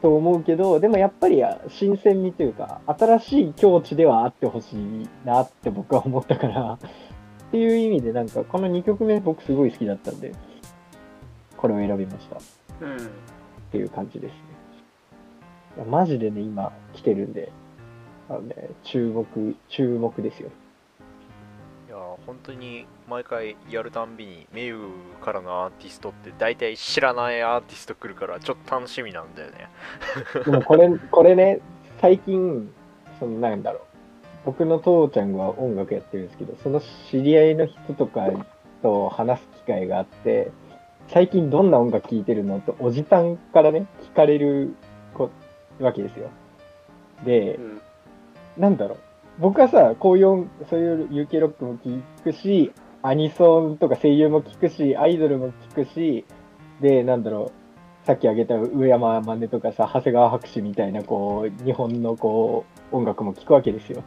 [0.00, 6.78] と思うけど、でもやっぱり新鮮味というか、新しい境地ではあってほしいなって僕は思ったから、
[7.50, 10.32] っていう意味でなんかこの2曲目僕すごい好きだったんで、
[11.60, 12.40] これを選びましたっ
[12.80, 13.10] うん。
[13.70, 14.38] ていう感じですね。
[15.76, 17.52] いやマジでね、今来てるんで、
[18.28, 20.48] あのね、注目、注目ですよ。
[21.88, 21.96] いや
[22.26, 24.78] 本当に毎回やるたんびにメユ
[25.20, 29.68] からのアーティストって大体知らないアーティスト来るからちょっと楽しみなんだよね
[30.46, 31.60] でもこれ、これね、
[32.00, 32.72] 最近、
[33.18, 33.82] そのなんだろう、
[34.46, 38.28] 僕の父ちゃんが音楽やってるんですけど、その知り合いの人とか
[38.82, 40.52] と話す機会があって、
[41.12, 44.74] 最近どんな音楽聴いてるのとおじさんからね、聞かれる
[45.12, 45.30] こ
[45.80, 46.30] わけですよ。
[47.24, 47.80] でう、ん。
[48.56, 48.98] なんだろう、
[49.40, 56.24] 僕はさ、こういう、そういう UK ロックも聞くし、アニソンとか声優も聞くし、アイドルも聞くし、
[56.80, 57.50] で、なんだろ
[58.04, 64.04] う、さっき挙げた上山真似とかさ、長谷川博士みたいな、こう、日本のこう、音楽も聞くわけですよ。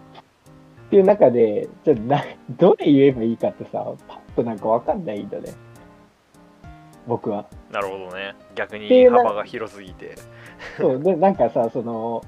[0.87, 2.23] っていう中で、じゃあな、
[2.57, 5.51] どれ言えばいいかってさ、パッとなんかわかんないんだね。
[7.07, 7.45] 僕は。
[7.71, 10.15] なるほどね逆に幅が広すぎて
[10.77, 12.23] そう、で、なんかさ、その、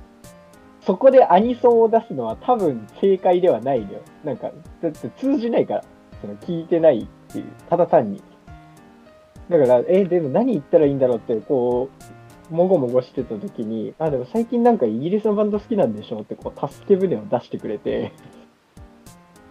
[0.85, 4.01] そこでアニソンを出すのは多分正解ではないのよ。
[4.23, 5.83] なんか、だって通じないから、
[6.21, 8.21] その聞いてないっていう、ただ単に。
[9.49, 11.89] だから、え、でも何言ったらいいんだろうって、こ
[12.51, 18.11] う、もごもごしてた時に、あ、でも最近なんかイギリスのバンド好きなんでしょって、こう、助け舟を出してくれて、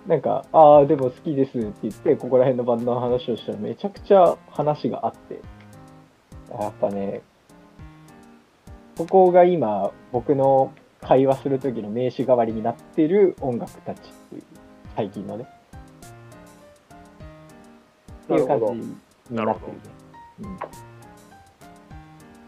[0.07, 5.40] なんか、ああ、でも好きですって言って、ここら辺のバンドの話をしたらめちゃくちゃ話があって、
[6.51, 7.23] やっぱね、
[8.99, 14.43] ここが今、僕の会話する時の名詞代わりになってる音楽たちっていう、
[14.95, 15.47] 最近のね。
[18.25, 19.81] っていう感じになってるね。
[20.40, 20.59] うん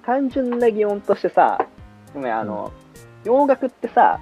[0.06, 1.66] 単純な疑問としてさ、
[2.14, 2.72] ごめん、あの、
[3.24, 4.20] 洋楽ってさ、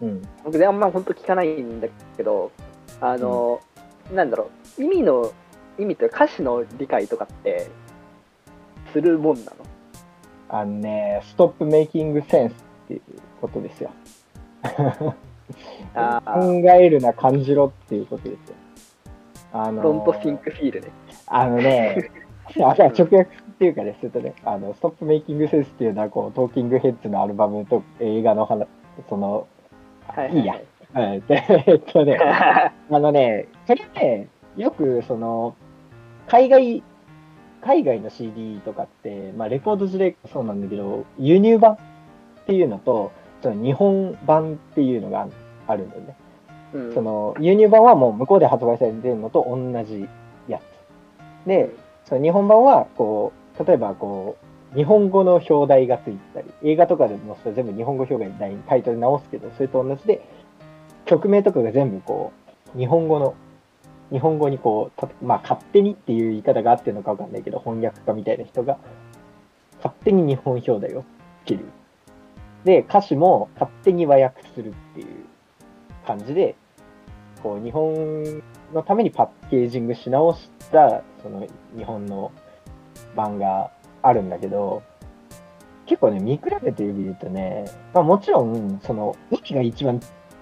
[0.00, 0.22] うん。
[0.42, 2.50] 僕であんま本当聞かないんだけど、
[3.00, 3.60] あの、
[4.12, 5.32] なんだろう、意味の、
[5.78, 7.70] 意味というか歌詞の理解とかって、
[8.92, 9.50] するもんなの？
[10.48, 12.56] あのね、ストップメイキングセンスっ
[12.88, 13.02] ていう
[13.40, 13.90] ことですよ。
[15.94, 18.54] あ考ーえるな、感じろっていうことですよ。
[19.52, 20.88] あのドントシンクフィールね。
[21.26, 22.10] あのね、
[22.60, 23.26] あ直訳っ
[23.58, 28.66] ていうかね、するとね、あの、ストップメイキングセンスっていうのは、こう、トーキングヘッズのアルバムと映画の話、
[29.08, 29.46] その、
[30.06, 30.58] はいいいや。
[30.92, 35.54] はいで えっとね、 あのね、それね、よくその、
[36.26, 36.82] 海外、
[37.60, 41.76] 海外の CD とかって、まあレコード時代そうなんだけど、輸入版っ
[42.46, 45.28] ていうのと、その日本版っていうのがあ
[45.66, 46.16] あるんだよね。
[46.74, 50.06] うんその輸入版はもう向こうで発売されてるのと同じ
[50.48, 50.58] や
[51.44, 51.48] つ。
[51.48, 51.70] で、
[52.04, 54.36] その日本版は、こう、例えばこ
[54.74, 60.20] う、日本語の表題がついてたり、映画とかでもそれ全部日本語表題にタイトル直すけど、それと同じで、
[61.08, 62.32] 曲名とかが全部こ
[62.74, 63.34] う、日本語の、
[64.12, 68.78] 日本語にこう、たまあ勝手にっていう言い方があってるのかわかんないけど、翻訳家みたいな人が、
[69.78, 71.04] 勝手に日本表題を
[71.44, 71.64] つける。
[72.64, 75.24] で、歌詞も勝手に和訳するっていう
[76.06, 76.56] 感じで、
[77.42, 78.42] こう、日本
[78.74, 82.32] のためにパッケージングし直した、その日本の
[83.16, 83.70] 版が
[84.02, 84.82] あるんだけど、
[85.86, 90.00] 結構ね、見比べてみるとね、まあもちろん、その、意味が一番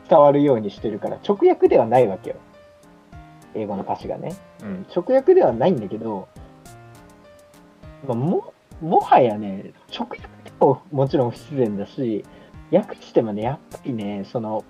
[0.08, 2.36] 伝わるようにしてるから、直訳ではないわけよ。
[3.54, 4.34] 英語の歌詞がね。
[4.62, 6.28] うん直訳ではないんだけど、
[8.06, 10.20] まあ、ももはやね、直訳
[10.60, 12.24] ももちろん不自然だし、
[12.70, 14.64] 訳してもね、やっぱりね、その、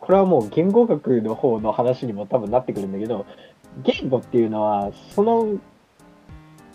[0.00, 3.26] これはもう言語学の方の話にも多分なってくるんだけど、
[3.82, 5.58] 言語っていうのは、その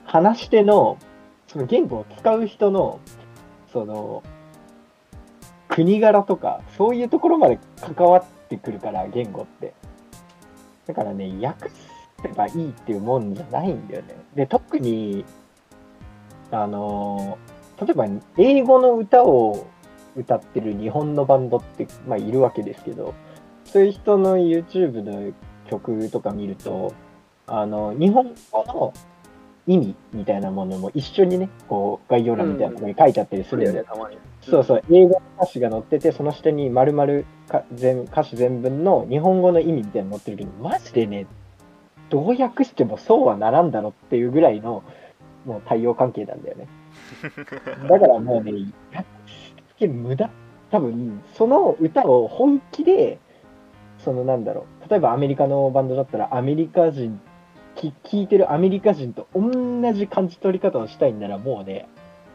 [0.05, 0.97] 話し手の、
[1.47, 2.99] その言語を使う人の、
[3.71, 4.23] その、
[5.75, 9.73] 国柄とか、そういうところまで関わってくるから、言語って。
[10.87, 11.69] だからね、訳
[12.21, 14.15] せばいいっていうもんじゃないんだよね。
[14.35, 15.25] で、特に、
[16.49, 17.37] あの、
[17.81, 18.05] 例えば、
[18.37, 19.67] 英語の歌を
[20.15, 23.13] 歌ってる日本のバンドって、まあ、いるわけですけど、
[23.65, 25.33] そういう人の YouTube の
[25.69, 26.93] 曲とか見ると、
[27.47, 28.93] あの、日本語の
[29.67, 33.85] 意味みたいなものも一緒にね、こう、概要欄みたいなところに書いてあったりする、んだよ。
[33.85, 34.17] たまに。
[34.49, 41.25] そうそう、英語の歌詞が載ってて、その下に丸々か全歌詞全文の日本語の意味みたいなの載ってるけど、マジでね、
[42.09, 44.83] どう訳してもそうはならんだろっていうぐらいの、
[45.45, 46.67] もう対応関係なんだよね。
[47.89, 48.51] だからもうね、
[48.93, 50.29] 訳して無駄。
[50.71, 53.19] 多分、その歌を本気で、
[53.99, 57.19] そのなんだろう、例えばアメリカのバンドだったら、アメリカ人、
[57.75, 61.87] き聞いてるアメリカ人と同じ感じ取り方をしたいんなら、もうね、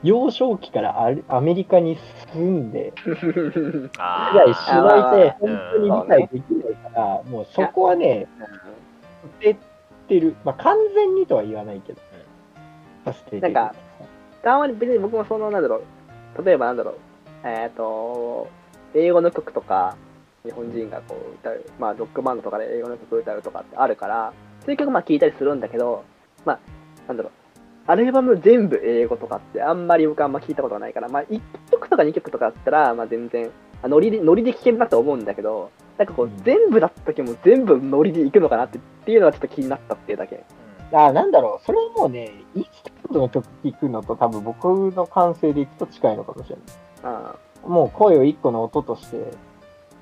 [0.02, 1.98] 幼少期からアメリカに
[2.32, 2.92] 住んで、
[3.98, 5.00] あぐらいしあない。
[5.00, 8.26] ーと、本当に理解できないから、もうそこはね、
[9.22, 9.56] 捨て
[10.08, 10.36] てる。
[10.44, 12.00] まあ、完全にとは言わないけど、
[13.04, 13.42] まあ捨ててる。
[13.42, 13.74] なんか
[14.42, 15.82] たまに別に僕もその、なんだろ
[16.38, 16.94] う、例えばなんだろう、
[17.44, 18.48] えっ、と、
[18.94, 19.96] 英語の曲とか、
[20.44, 26.04] 日本人がこう歌う、まあ、ロックバンドとかで英語の曲歌うとかってあるから、そういう曲まあ聞いたりするんだけど、
[26.46, 26.58] まあ、
[27.06, 27.32] なんだろう、
[27.86, 31.40] アルバム全部英語とかってあんまり僕あんま聞いたことがないから、まあ、1
[31.70, 33.50] 曲とか2曲とかだったら、まあ全然、
[33.82, 40.44] あノリで、ノリで聴けるなと思うんだけど、なんかこう、うん全部だった時も全部ノリでいくのかなってっていうのはちょっと気になったっていうだけ。
[40.92, 46.64] あなんだろう、それはもうね、インスタントの曲聴くのと多分僕の感性でいくと近いのかもしれない。
[47.02, 49.32] あもう声を一個の音として、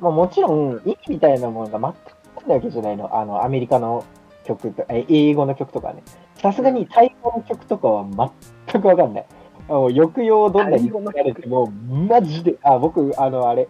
[0.01, 1.95] まあもちろん意味みたいなものが
[2.37, 3.19] 全くないわけじゃないの。
[3.19, 4.05] あの、アメリカの
[4.45, 6.03] 曲と、え英語の曲とかね。
[6.40, 8.33] さすがにタイ語の曲とかは
[8.70, 9.27] 全くわかんない。
[9.68, 13.68] あの抑揚どんなに言われても、マジで、あ、僕、あの、あれ、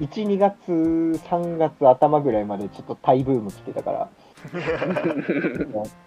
[0.00, 4.08] 1、2月、3月頭ぐらいまでちょっとタイブーム来てたから、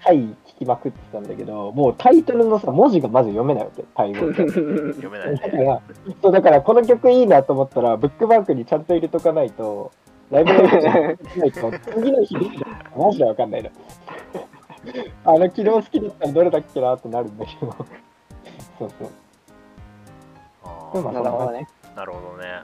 [0.03, 4.47] タイ聞きまくってたんだけど、もうタイトルのさ、文字がまず読めないわけ、タイ語って。
[4.47, 5.38] 読めないね。
[5.38, 5.81] だから、
[6.21, 9.91] そうだからこの曲いいなと思ったら、ブックバンクにちゃんと入れとかないと、
[10.29, 13.69] ライブラリーに入れとかないと、次の日どうだったかマジでわかんないの。
[15.26, 17.71] あの、昨日好きだったのどれだっけなってなるんだけど。
[18.80, 19.10] そうそう。
[20.63, 21.67] あでもーなるほどね。
[21.95, 22.63] なるほどね。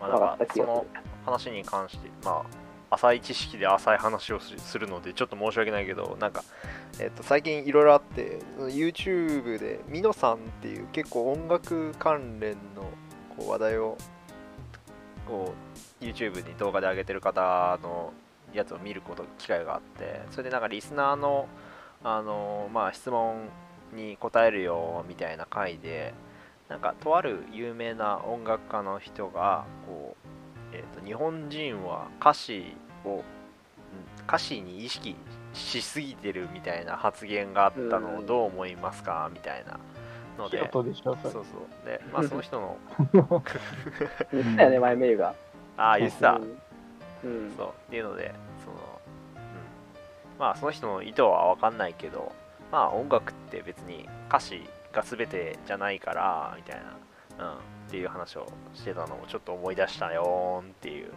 [0.00, 0.86] まあ、わかなんかその
[1.24, 2.44] 話に関して、ま
[2.90, 6.44] あ、浅い知識で浅い話をすするので、ちょっと申し訳ないけど、なんか、
[7.00, 12.82] えっと、最近いろいろあって、YouTube で、ミノさんっていう結構音楽関連の
[13.36, 13.96] こう話題を
[15.26, 15.52] こ
[16.00, 18.12] う YouTube に動画で上げてる方の
[18.54, 21.48] やつを見ること機会があって、それでなんかリスナーの、
[22.02, 23.48] あのまあ、質問
[23.92, 26.14] に答えるよみたいな回で、
[26.68, 30.16] なんかとある有名な音楽家の人がこ
[30.72, 33.22] う、えー、と日本人は歌詞をうん
[34.26, 35.14] 歌詞に意識
[35.52, 38.26] しすぎてるみたいな発言があったのをうん。
[38.26, 39.30] どう思いますか？
[39.32, 39.78] みたいな
[40.38, 41.44] ので、音でしょ、そうそう。
[41.84, 42.76] でまあその人の
[44.32, 45.34] 言ってたよね、前メが。
[45.76, 46.40] ああ言ってた
[47.56, 47.68] そう。
[47.68, 48.34] っていうので
[48.64, 48.76] その、
[49.36, 52.32] うん、まあその人の意図は分かんないけど
[52.70, 56.82] まあ音楽って別に歌詞が全てじゃないからみたい
[57.38, 57.58] な、うん、っ
[57.90, 61.12] ていう話をしてたのをちょっと思い出したよーんっていう、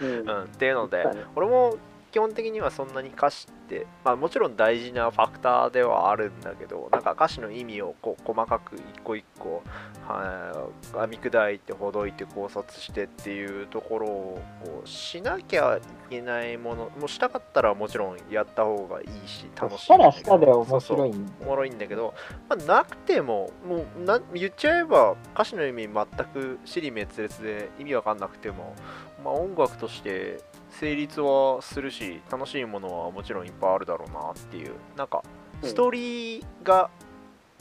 [0.00, 0.28] うん。
[0.28, 1.04] うん、っていうので
[1.36, 1.76] 俺も
[2.18, 9.62] 基本的にはそんなに歌詞って、まあ、もちろん大事なファクターではあるんだけどなんか歌詞の意味をこう細かく一個一個
[10.04, 22.14] はい編み砕いてほどいて考察してっていうところをこうしなきゃいけないものもうしたかったらもちろんやった方がいいし楽しいしたらしたで面白いんおもろいんだけど、
[22.48, 28.74] まあ、なくてももうな言っちゃえば歌詞の意味全く尻滅裂で意味わかんなくても、
[29.24, 30.40] まあ、音楽として
[30.78, 35.22] 成立はするし楽しいものはもちろんいっぱいあるだろうなっていうなんか
[35.62, 36.90] うんストーリーが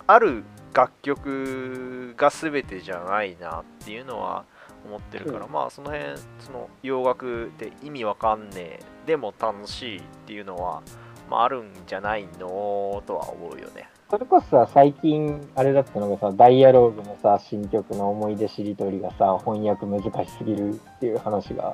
[0.05, 0.43] ある
[0.74, 4.45] 楽曲が全てじゃないなっていうのは
[4.86, 10.84] 思ってるから、うまあその辺その洋楽で意味わかんねえでも楽しいっていうのは、
[11.30, 13.89] まあ、あるんじゃないのとは思うよね。
[14.09, 21.74] それこそさ、最近、あれだったのがさ、ダイアローグのさ、新曲の思い出しりとりがさ、翻訳難しすぎるっていう話が、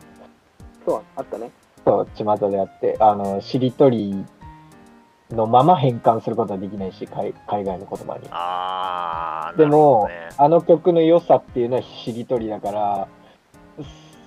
[0.85, 1.51] そう、あったね。
[1.85, 4.25] そう、巷であって、あの、しりとり
[5.31, 8.27] のまま変換することはできないし、海海外の言葉に。
[8.31, 13.07] あー、でも、あの曲の良さっていうのはしりとりだから、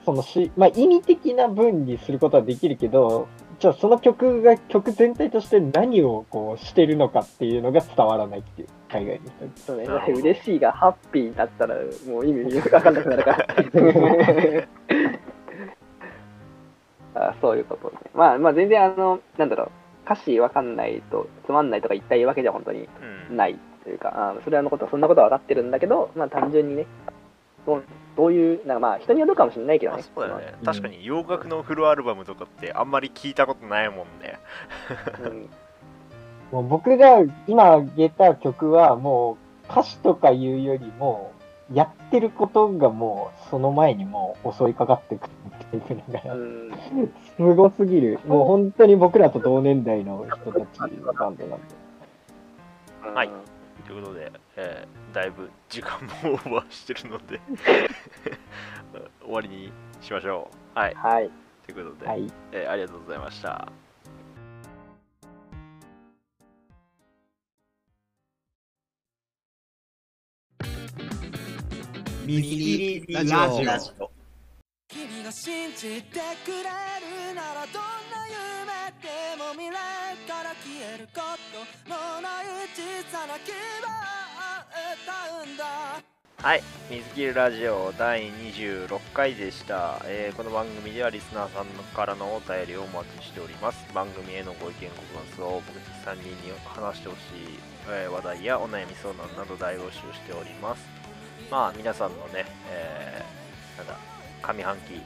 [0.04, 3.28] そのし、まあ、意味的な文にすることはできるけど、
[3.58, 9.50] じゃあその曲が曲全体として何をこうしてるのかっていうのが伝わらないっていう、海外の人に。
[9.56, 11.76] そうね、嬉しいがハッピーだったら
[12.06, 13.46] もう意味よくわかんなくなるから。
[17.16, 17.96] あそういうことね。
[18.14, 19.70] まあまあ全然あの、なんだろう、
[20.04, 22.88] 歌詞わかんないとつまんないとか言ったわけじゃ本当に
[23.28, 23.36] うん。
[23.36, 26.86] ないというか、あそれはのことはそんなことは分かってるんだけど、まあ単純にね、
[27.66, 27.84] どう
[28.16, 30.02] どういう、なんかまあ人によるかもしれないけどあね。
[30.02, 30.64] そうだよね、うん。
[30.64, 34.38] 確かに洋楽のフルアルバムとかってあんまり聞いたことないもんね。
[35.24, 35.48] うん。
[36.52, 39.36] もう僕が今挙げた曲はも
[39.68, 41.32] う歌詞とかいうよりも、
[41.72, 45.30] やってることがもうその前にもう襲いかかってくる
[45.78, 46.70] っていうのが、うん
[47.36, 48.20] すごすぎる。
[48.26, 51.64] もう本当に僕らと同年代の人たちのバンドなんで。
[53.14, 53.30] はい
[53.86, 57.40] ということで、えーだいぶ時間もオーバーしてるので
[59.24, 61.30] 終わりにしましょうはいはい。
[61.66, 62.30] ということで、はい。
[62.52, 63.68] えーありがとうございました
[72.26, 74.10] ミスキリラジオ。
[74.88, 81.20] 君が信じてくれるならどんな夢でも未来から消えるこ
[81.54, 84.66] とのない小さな希望を
[84.98, 86.02] 歌うんだ
[86.42, 93.86] はい水切りラジオ第26回でした、えーこの番組ではリスナーさんからのお便りをお待ちしております。
[93.94, 97.22] 番組へのご意見ご感想を僕たち3人に話してほしい、
[97.88, 101.05] えー話題やお悩み相談など大募集しております。
[101.50, 103.98] まあ皆さんのね、えーなんだ
[104.42, 105.00] 上半期2021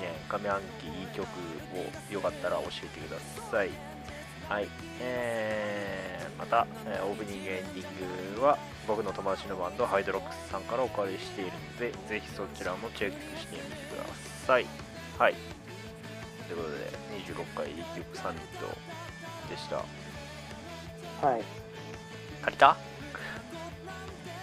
[0.00, 1.26] 年上半期いい曲
[1.74, 3.18] をよかったら教えてくだ
[3.50, 3.70] さい。
[4.48, 4.68] はい、
[5.00, 14.04] えーまた、えーオープニングエンディングは僕の友達のバンドハイドロックスさんからお借りしているのでぜひそちらもチェックしてみてくだ
[14.46, 14.66] さい。
[15.18, 15.34] はい。
[16.48, 16.76] ということで
[17.22, 18.66] 26回一曲サミット
[19.50, 19.76] でした。
[21.26, 21.42] はい。
[22.42, 22.76] 足りた？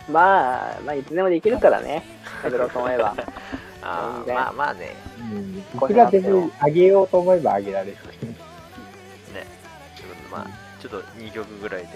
[0.09, 2.03] まあ、まあ、いつでもできるからね。
[2.43, 3.15] やろうと思えば。
[3.81, 4.93] あまあまあね
[5.31, 5.57] うん。
[5.57, 7.93] いくらでも上げようと思えば上げられる。
[7.93, 7.97] ね
[9.95, 10.47] ということでまあ
[10.81, 11.87] ちょっと2曲ぐらいで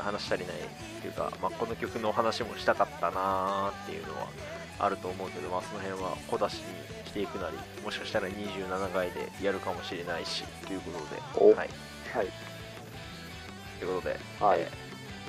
[0.00, 4.28] あ話足りないっていうか、まあ、この曲の話もしたかったなーっていうのは
[4.78, 6.60] あると思うけど、まあ、その辺は小出しに
[7.06, 10.92] していくなりもしかしたら27回でやるかもしれないしというこ
[11.36, 11.68] とでおはい、
[12.14, 12.26] はい。
[13.78, 14.79] ということで、はいえー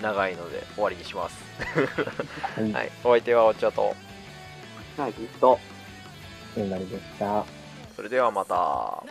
[0.01, 1.43] 長いので終わりにします、
[2.59, 2.71] はい。
[2.71, 3.95] はい、お相手はお茶と
[4.97, 5.59] はい、きっと。
[6.53, 7.45] そうなりました。
[7.95, 9.03] それではまた